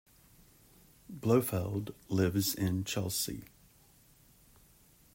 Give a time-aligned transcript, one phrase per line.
[1.11, 3.43] Blofeld lives in Chelsea.